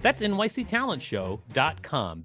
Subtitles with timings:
[0.00, 2.24] That's nyctalentshow.com.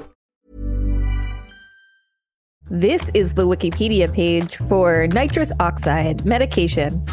[2.73, 7.05] This is the Wikipedia page for nitrous oxide medication.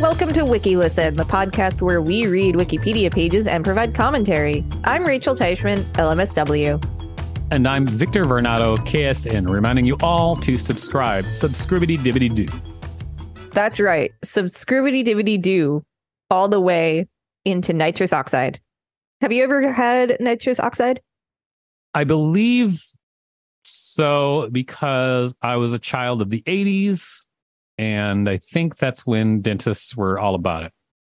[0.00, 4.64] Welcome to WikiListen, the podcast where we read Wikipedia pages and provide commentary.
[4.84, 6.82] I'm Rachel Teichman, LMSW.
[7.50, 11.26] And I'm Victor Varnado, KSN, reminding you all to subscribe.
[11.26, 12.48] Subscribity dibbity doo.
[13.52, 14.10] That's right.
[14.24, 15.84] Subscribity dibbity doo
[16.30, 17.06] all the way
[17.44, 18.58] into nitrous oxide.
[19.20, 21.02] Have you ever had nitrous oxide?
[21.92, 22.80] I believe
[23.68, 27.26] so because I was a child of the 80s.
[27.78, 30.72] And I think that's when dentists were all about it.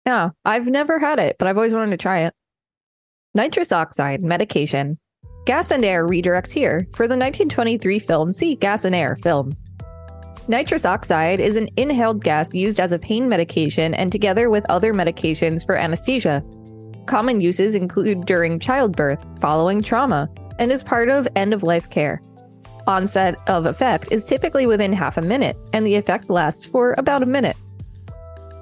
[0.07, 2.35] No, I've never had it, but I've always wanted to try it.
[3.35, 4.99] Nitrous oxide medication.
[5.47, 9.57] Gas and air redirects here for the 1923 film See Gas and Air film.
[10.49, 14.93] Nitrous oxide is an inhaled gas used as a pain medication and together with other
[14.95, 16.43] medications for anesthesia.
[17.07, 22.21] Common uses include during childbirth, following trauma, and as part of end of life care.
[22.89, 27.23] Onset of effect is typically within half a minute, and the effect lasts for about
[27.23, 27.55] a minute.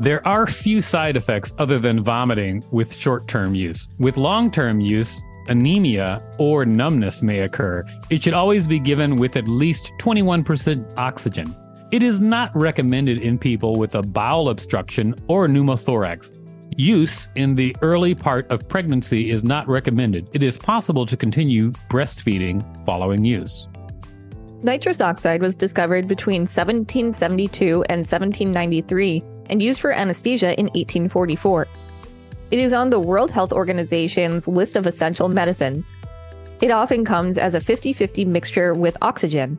[0.00, 3.88] There are few side effects other than vomiting with short term use.
[4.00, 7.84] With long term use, anemia or numbness may occur.
[8.10, 11.54] It should always be given with at least 21% oxygen.
[11.92, 16.36] It is not recommended in people with a bowel obstruction or pneumothorax.
[16.76, 20.28] Use in the early part of pregnancy is not recommended.
[20.34, 23.68] It is possible to continue breastfeeding following use.
[24.66, 31.68] Nitrous oxide was discovered between 1772 and 1793 and used for anesthesia in 1844.
[32.50, 35.94] It is on the World Health Organization's list of essential medicines.
[36.60, 39.56] It often comes as a 50 50 mixture with oxygen.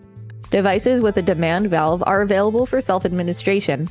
[0.50, 3.88] Devices with a demand valve are available for self administration.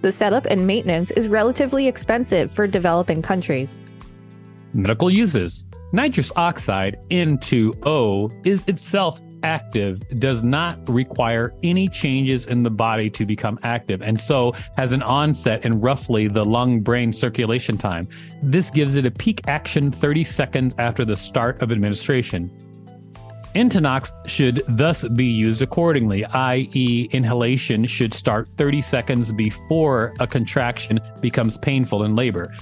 [0.00, 3.82] The setup and maintenance is relatively expensive for developing countries.
[4.72, 5.66] Medical uses.
[5.92, 13.24] Nitrous oxide, N2O, is itself active, does not require any changes in the body to
[13.24, 18.08] become active, and so has an onset in roughly the lung brain circulation time.
[18.42, 22.50] This gives it a peak action 30 seconds after the start of administration.
[23.54, 30.98] Entonox should thus be used accordingly, i.e., inhalation should start 30 seconds before a contraction
[31.20, 32.52] becomes painful in labor.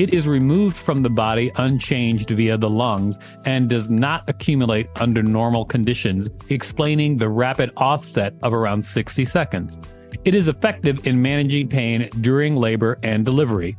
[0.00, 5.22] It is removed from the body unchanged via the lungs and does not accumulate under
[5.22, 9.78] normal conditions, explaining the rapid offset of around 60 seconds.
[10.24, 13.76] It is effective in managing pain during labor and delivery.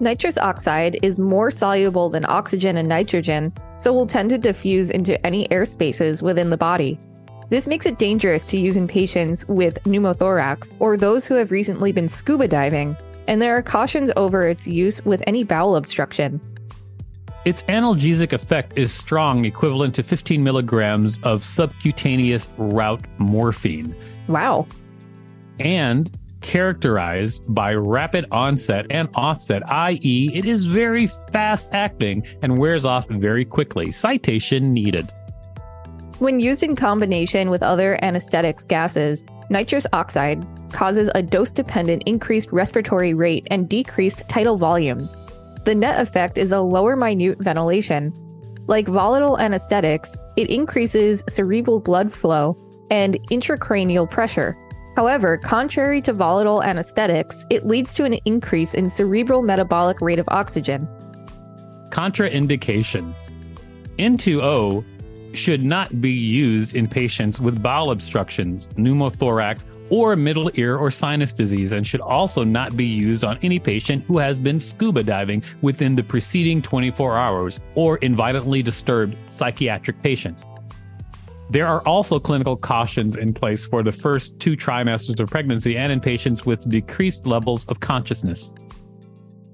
[0.00, 5.16] Nitrous oxide is more soluble than oxygen and nitrogen, so will tend to diffuse into
[5.24, 6.98] any air spaces within the body.
[7.48, 11.90] This makes it dangerous to use in patients with pneumothorax or those who have recently
[11.90, 12.94] been scuba diving,
[13.28, 16.40] and there are cautions over its use with any bowel obstruction.
[17.44, 23.94] Its analgesic effect is strong, equivalent to 15 milligrams of subcutaneous route morphine,
[24.26, 24.66] Wow.
[25.60, 32.84] and characterized by rapid onset and offset, i.e., it is very fast acting and wears
[32.84, 33.90] off very quickly.
[33.92, 35.12] Citation needed.
[36.18, 42.50] When used in combination with other anesthetics gases, nitrous oxide causes a dose dependent increased
[42.52, 45.18] respiratory rate and decreased tidal volumes.
[45.66, 48.14] The net effect is a lower minute ventilation.
[48.66, 52.56] Like volatile anesthetics, it increases cerebral blood flow
[52.90, 54.56] and intracranial pressure.
[54.96, 60.28] However, contrary to volatile anesthetics, it leads to an increase in cerebral metabolic rate of
[60.30, 60.88] oxygen.
[61.90, 63.12] Contraindications
[63.98, 64.82] N2O
[65.36, 71.32] should not be used in patients with bowel obstructions, pneumothorax, or middle ear or sinus
[71.32, 75.42] disease, and should also not be used on any patient who has been scuba diving
[75.62, 80.46] within the preceding 24 hours or in violently disturbed psychiatric patients.
[81.48, 85.92] There are also clinical cautions in place for the first two trimesters of pregnancy and
[85.92, 88.52] in patients with decreased levels of consciousness.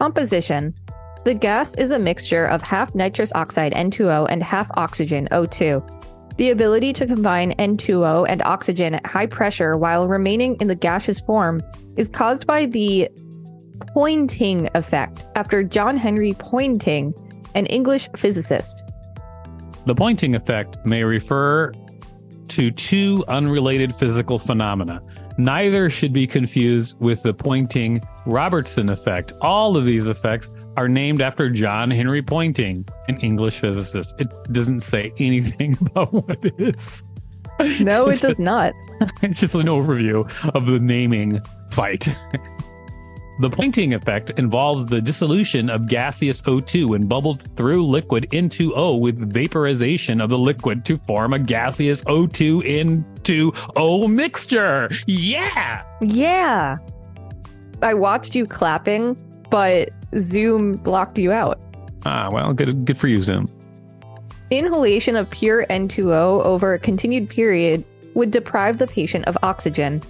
[0.01, 0.75] Composition
[1.25, 6.37] The gas is a mixture of half nitrous oxide N2O and half oxygen O2.
[6.37, 11.21] The ability to combine N2O and oxygen at high pressure while remaining in the gaseous
[11.21, 11.63] form
[11.97, 13.09] is caused by the
[13.95, 17.15] Poynting effect after John Henry Poynting,
[17.55, 18.83] an English physicist.
[19.87, 21.73] The Poynting effect may refer
[22.49, 25.01] to two unrelated physical phenomena.
[25.39, 29.33] Neither should be confused with the Poynting Robertson effect.
[29.41, 34.15] All of these effects are named after John Henry Poynting, an English physicist.
[34.19, 37.05] It doesn't say anything about what it is.
[37.81, 38.75] No, it does not.
[39.23, 41.41] It's just an overview of the naming
[41.71, 42.09] fight.
[43.41, 49.19] The Poynting effect involves the dissolution of gaseous O2 when bubbled through liquid N2O with
[49.33, 54.91] vaporization of the liquid to form a gaseous O2 into O mixture.
[55.07, 55.83] Yeah.
[56.03, 56.77] Yeah.
[57.83, 59.17] I watched you clapping,
[59.51, 59.91] but
[60.21, 61.59] Zoom blocked you out.
[62.05, 63.49] Ah, well, good good for you, Zoom.
[64.51, 67.83] Inhalation of pure N2O over a continued period
[68.15, 70.03] would deprive the patient of oxygen,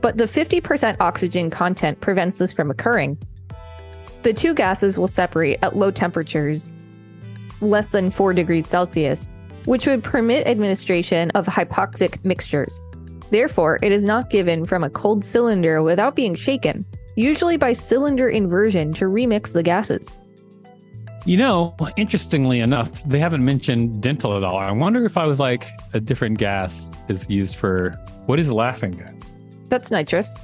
[0.00, 3.18] but the 50% oxygen content prevents this from occurring.
[4.22, 6.72] The two gases will separate at low temperatures,
[7.60, 9.30] less than 4 degrees Celsius,
[9.64, 12.82] which would permit administration of hypoxic mixtures.
[13.30, 16.84] Therefore, it is not given from a cold cylinder without being shaken,
[17.16, 20.16] usually by cylinder inversion to remix the gases.
[21.26, 24.56] You know, interestingly enough, they haven't mentioned dental at all.
[24.56, 27.90] I wonder if I was like a different gas is used for
[28.26, 29.12] what is laughing gas?
[29.70, 30.34] That's nitrous.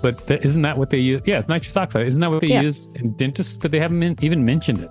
[0.00, 1.22] But isn't that what they use?
[1.26, 2.06] Yeah, it's nitrous oxide.
[2.06, 2.62] Isn't that what they Yeah.
[2.62, 3.58] use in dentists?
[3.58, 4.90] But they haven't men- even mentioned it.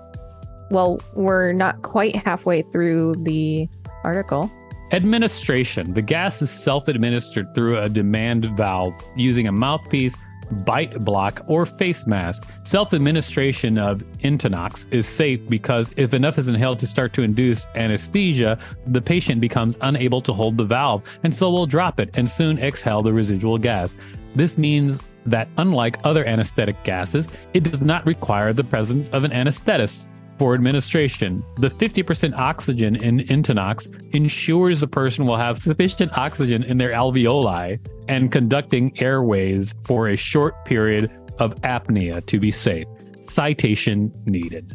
[0.70, 3.66] Well, we're not quite halfway through the
[4.04, 4.50] article.
[4.92, 5.94] Administration.
[5.94, 10.16] The gas is self administered through a demand valve using a mouthpiece,
[10.50, 12.46] bite block, or face mask.
[12.64, 17.66] Self administration of Entonox is safe because if enough is inhaled to start to induce
[17.74, 22.30] anesthesia, the patient becomes unable to hold the valve and so will drop it and
[22.30, 23.96] soon exhale the residual gas.
[24.34, 29.30] This means that unlike other anesthetic gases, it does not require the presence of an
[29.30, 30.08] anesthetist
[30.38, 31.44] for administration.
[31.56, 37.78] The 50% oxygen in Entonox ensures the person will have sufficient oxygen in their alveoli
[38.08, 42.86] and conducting airways for a short period of apnea to be safe.
[43.28, 44.74] Citation needed.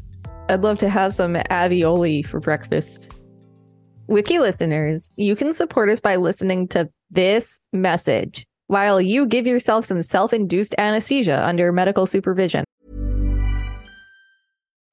[0.50, 3.12] I'd love to have some avioli for breakfast.
[4.08, 9.86] Wiki listeners, you can support us by listening to this message while you give yourself
[9.86, 12.65] some self induced anesthesia under medical supervision.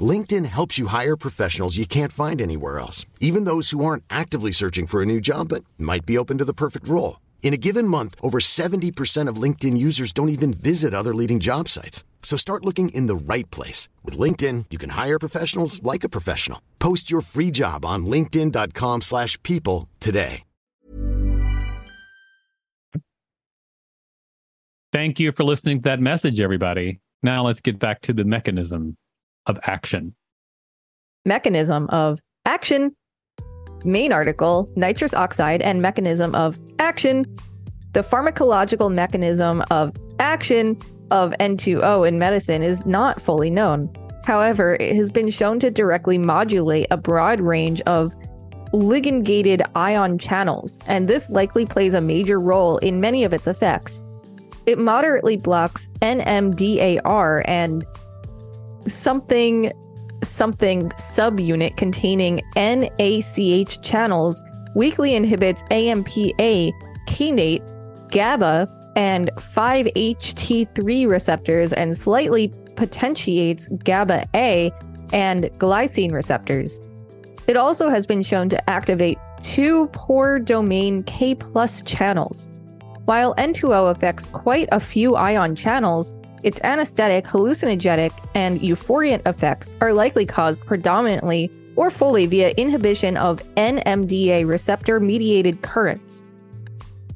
[0.00, 4.50] LinkedIn helps you hire professionals you can't find anywhere else, even those who aren't actively
[4.50, 7.20] searching for a new job but might be open to the perfect role.
[7.42, 11.68] In a given month, over 70% of LinkedIn users don't even visit other leading job
[11.68, 12.04] sites.
[12.22, 13.88] So start looking in the right place.
[14.04, 16.60] With LinkedIn, you can hire professionals like a professional.
[16.80, 20.42] Post your free job on linkedin.com slash people today.
[24.92, 27.00] Thank you for listening to that message, everybody.
[27.22, 28.96] Now let's get back to the mechanism
[29.46, 30.14] of action.
[31.24, 32.94] Mechanism of action.
[33.84, 37.24] Main article nitrous oxide and mechanism of action.
[37.92, 40.78] The pharmacological mechanism of action
[41.10, 43.92] of N2O in medicine is not fully known.
[44.24, 48.12] However, it has been shown to directly modulate a broad range of
[48.72, 53.46] ligand gated ion channels, and this likely plays a major role in many of its
[53.46, 54.02] effects.
[54.66, 57.86] It moderately blocks NMDAR and
[58.86, 59.72] something
[60.22, 64.42] something subunit containing NACH channels,
[64.74, 66.72] weakly inhibits AMPA,
[67.06, 74.72] kainate, GABA, and 5-HT3 receptors and slightly potentiates GABA A
[75.12, 76.80] and glycine receptors.
[77.46, 82.48] It also has been shown to activate two pore domain K plus channels.
[83.04, 86.12] While N2O affects quite a few ion channels,
[86.46, 93.42] its anesthetic, hallucinogenic, and euphoriant effects are likely caused predominantly or fully via inhibition of
[93.56, 96.24] NMDA receptor mediated currents.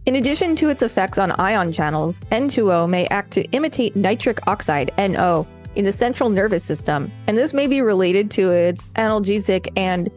[0.06, 4.92] In addition to its effects on ion channels, N2O may act to imitate nitric oxide,
[4.98, 5.46] NO,
[5.76, 10.10] in the central nervous system, and this may be related to its analgesic and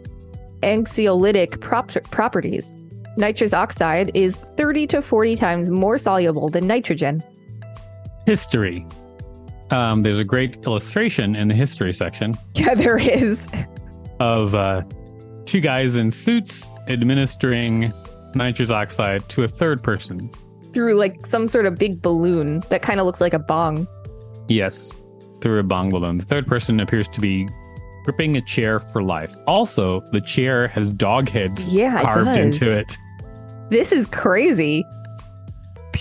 [0.63, 2.75] anxiolytic prop- properties.
[3.15, 7.24] Nitrous oxide is 30 to 40 times more soluble than nitrogen.
[8.25, 8.88] History.
[9.74, 13.50] Um, there's a great illustration in the history section Yeah, there is.
[14.20, 14.84] of uh,
[15.46, 17.92] two guys in suits administering
[18.36, 20.30] nitrous oxide to a third person.
[20.74, 23.88] Through like some sort of big balloon that kind of looks like a bong.
[24.48, 24.98] Yes,
[25.42, 26.18] through a bong balloon.
[26.20, 27.48] The third person appears to be
[28.06, 29.34] gripping a chair for life.
[29.48, 32.38] Also, the chair has dog heads Yeah, carved does.
[32.38, 32.98] into it.
[33.70, 34.86] This is crazy.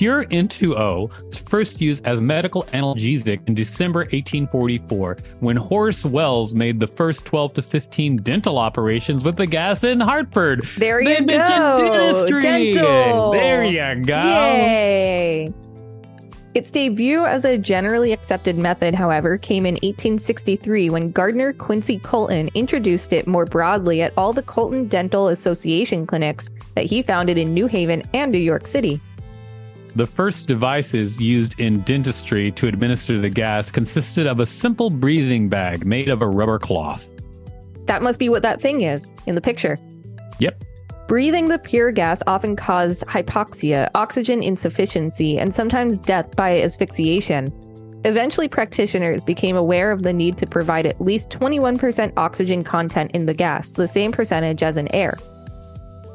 [0.02, 6.80] Pure N2O was first used as medical analgesic in December 1844 when Horace Wells made
[6.80, 10.66] the first 12 to 15 dental operations with the gas in Hartford.
[10.76, 12.40] There you They go.
[12.40, 13.30] Dental.
[13.30, 14.25] There you go.
[14.25, 15.54] Yay.
[16.54, 22.50] Its debut as a generally accepted method, however, came in 1863 when Gardner Quincy Colton
[22.54, 27.54] introduced it more broadly at all the Colton Dental Association clinics that he founded in
[27.54, 29.00] New Haven and New York City.
[29.95, 35.51] The first devices used in dentistry to administer the gas consisted of a simple breathing
[35.51, 37.15] bag made of a rubber cloth.
[37.85, 39.79] That must be what that thing is in the picture.
[40.39, 40.65] Yep.
[41.09, 47.53] Breathing the pure gas often caused hypoxia, oxygen insufficiency, and sometimes death by asphyxiation.
[48.07, 53.27] Eventually, practitioners became aware of the need to provide at least 21% oxygen content in
[53.27, 55.19] the gas, the same percentage as in air.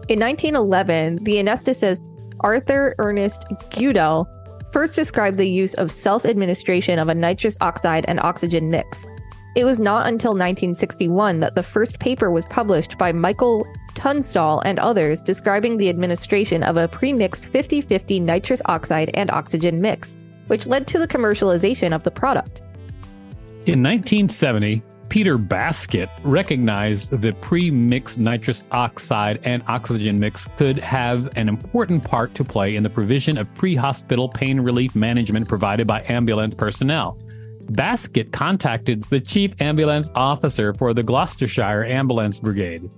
[0.09, 2.01] In 1911, the anesthetist
[2.41, 4.27] Arthur Ernest Guedel
[4.71, 9.07] first described the use of self administration of a nitrous oxide and oxygen mix.
[9.55, 13.65] It was not until 1961 that the first paper was published by Michael
[13.95, 20.15] Tunstall and others describing the administration of a pre-mixed 50-50 nitrous oxide and oxygen mix,
[20.45, 22.61] which led to the commercialization of the product.
[23.65, 31.29] In 1970, Peter Baskett recognized that pre mixed nitrous oxide and oxygen mix could have
[31.37, 35.87] an important part to play in the provision of pre hospital pain relief management provided
[35.87, 37.17] by ambulance personnel.
[37.69, 42.89] Baskett contacted the chief ambulance officer for the Gloucestershire Ambulance Brigade,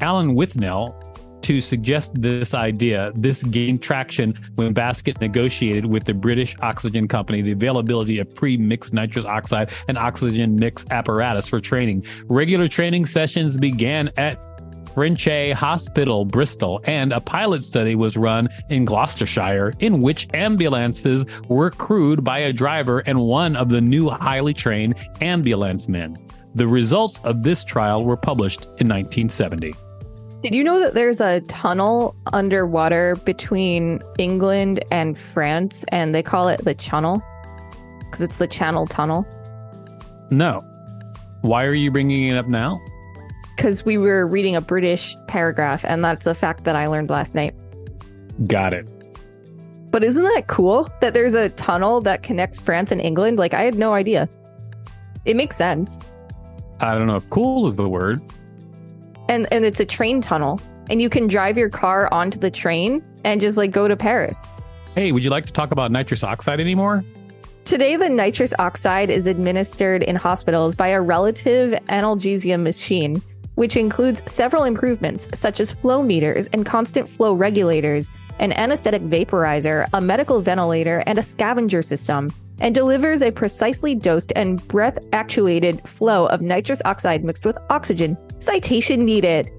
[0.00, 0.98] Alan Withnell,
[1.42, 3.12] to suggest this idea.
[3.14, 8.56] This gained traction when Baskett negotiated with the British Oxygen Company the availability of pre
[8.56, 12.04] mixed nitrous oxide and oxygen mix apparatus for training.
[12.26, 14.38] Regular training sessions began at
[14.98, 21.70] Frenchay Hospital, Bristol, and a pilot study was run in Gloucestershire in which ambulances were
[21.70, 26.18] crewed by a driver and one of the new highly trained ambulance men.
[26.56, 29.72] The results of this trial were published in 1970.
[30.42, 36.46] Did you know that there's a tunnel underwater between England and France and they call
[36.46, 37.20] it the Channel?
[37.98, 39.26] Because it's the Channel Tunnel.
[40.30, 40.60] No.
[41.42, 42.80] Why are you bringing it up now?
[43.56, 47.34] Because we were reading a British paragraph and that's a fact that I learned last
[47.34, 47.54] night.
[48.46, 48.88] Got it.
[49.90, 53.40] But isn't that cool that there's a tunnel that connects France and England?
[53.40, 54.28] Like, I had no idea.
[55.24, 56.04] It makes sense.
[56.80, 58.22] I don't know if cool is the word.
[59.28, 60.60] And and it's a train tunnel.
[60.90, 64.50] And you can drive your car onto the train and just like go to Paris.
[64.94, 67.04] Hey, would you like to talk about nitrous oxide anymore?
[67.64, 73.22] Today, the nitrous oxide is administered in hospitals by a relative analgesia machine,
[73.56, 79.86] which includes several improvements such as flow meters and constant flow regulators, an anesthetic vaporizer,
[79.92, 85.86] a medical ventilator, and a scavenger system, and delivers a precisely dosed and breath actuated
[85.86, 88.16] flow of nitrous oxide mixed with oxygen.
[88.40, 89.50] Citation needed.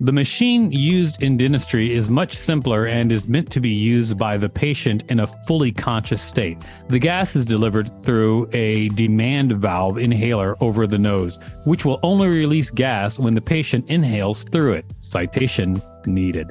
[0.00, 4.36] The machine used in dentistry is much simpler and is meant to be used by
[4.36, 6.58] the patient in a fully conscious state.
[6.88, 12.28] The gas is delivered through a demand valve inhaler over the nose, which will only
[12.28, 14.86] release gas when the patient inhales through it.
[15.02, 16.50] Citation needed.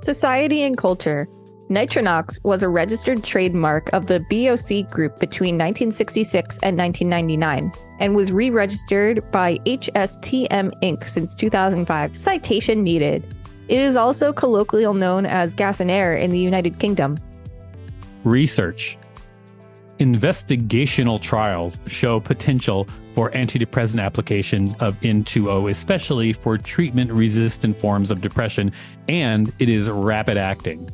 [0.00, 1.26] Society and culture.
[1.68, 7.70] Nitronox was a registered trademark of the BOC Group between 1966 and 1999
[8.00, 11.06] and was re registered by HSTM Inc.
[11.06, 12.16] since 2005.
[12.16, 13.22] Citation needed.
[13.68, 17.18] It is also colloquially known as gas and air in the United Kingdom.
[18.24, 18.96] Research.
[19.98, 28.22] Investigational trials show potential for antidepressant applications of N2O, especially for treatment resistant forms of
[28.22, 28.72] depression,
[29.06, 30.88] and it is rapid acting.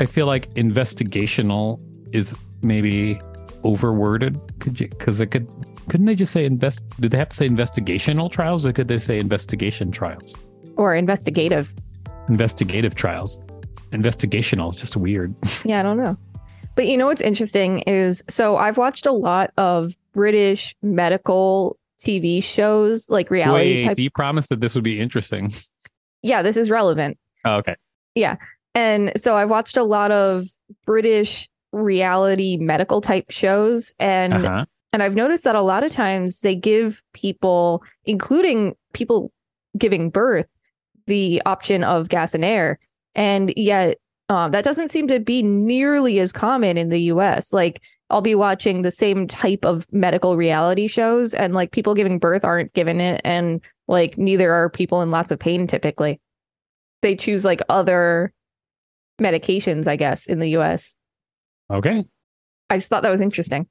[0.00, 1.78] I feel like investigational
[2.12, 3.20] is maybe
[3.64, 4.40] overworded.
[4.58, 5.46] Could you, because it could,
[5.90, 6.88] couldn't they just say invest?
[6.98, 10.36] Did they have to say investigational trials or could they say investigation trials?
[10.76, 11.74] Or investigative.
[12.28, 13.40] Investigative trials.
[13.90, 15.34] Investigational is just weird.
[15.64, 16.16] Yeah, I don't know.
[16.76, 22.42] But you know what's interesting is so I've watched a lot of British medical TV
[22.42, 23.98] shows, like reality Wait, type.
[23.98, 25.52] you promised that this would be interesting.
[26.22, 27.18] Yeah, this is relevant.
[27.44, 27.76] Oh, okay.
[28.14, 28.36] Yeah.
[28.74, 30.46] And so I watched a lot of
[30.86, 34.64] British reality medical type shows and Uh-huh.
[34.92, 39.30] and I've noticed that a lot of times they give people including people
[39.78, 40.46] giving birth
[41.06, 42.78] the option of gas and air.
[43.14, 43.98] And yet
[44.28, 48.34] um, that doesn't seem to be nearly as common in the US like I'll be
[48.34, 53.00] watching the same type of medical reality shows and like people giving birth aren't given
[53.00, 56.20] it and like neither are people in lots of pain typically.
[57.02, 58.32] They choose like other
[59.20, 60.96] medications i guess in the us
[61.70, 62.04] Okay.
[62.68, 63.66] i just thought that was interesting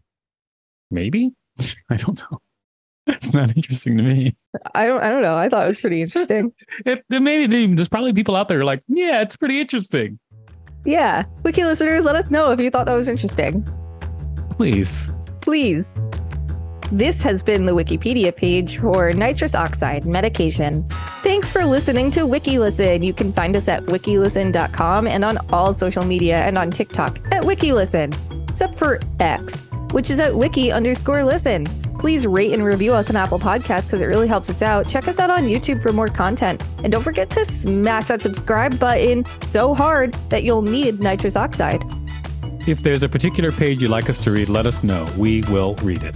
[0.91, 1.33] Maybe.
[1.91, 2.39] I don't know.
[3.05, 4.35] It's not interesting to me.
[4.73, 6.51] i don't i don't know i thought it was pretty interesting
[6.85, 10.19] It, it maybe there's probably people out there like, yeah, it's pretty interesting.
[10.85, 13.67] yeah wiki listeners let us know if you thought that was interesting
[14.51, 15.11] Please.
[15.41, 15.97] please
[16.91, 20.87] this has been the wikipedia page for nitrous oxide medication.
[21.21, 23.03] Thanks for listening to wikilisten.
[23.03, 27.43] You can find us at wikilisten.com and on all social media and on tiktok at
[27.43, 28.15] wikilisten
[28.49, 31.65] except for x which is at wiki underscore listen.
[31.99, 34.87] Please rate and review us on apple podcasts because it really helps us out.
[34.87, 36.63] Check us out on youtube for more content.
[36.83, 41.83] And don't forget to smash that subscribe button so hard that you'll need nitrous oxide.
[42.67, 45.05] If there's a particular page you'd like us to read, let us know.
[45.17, 46.15] We will read it.